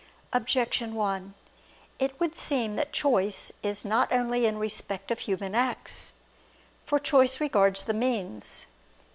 [0.33, 1.35] Objection 1:
[1.99, 6.13] It would seem that choice is not only in respect of human acts.
[6.87, 8.65] For choice regards the means.